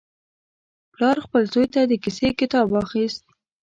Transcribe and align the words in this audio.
پلار 0.93 1.17
خپل 1.25 1.43
زوی 1.53 1.65
ته 1.73 1.81
د 1.85 1.93
کیسې 2.03 2.27
کتاب 2.39 2.67
واخیست. 2.71 3.23